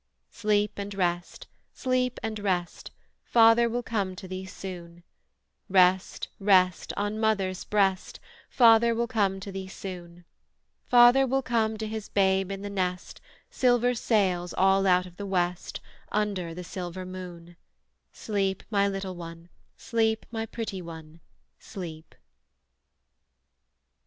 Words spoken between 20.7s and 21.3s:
one,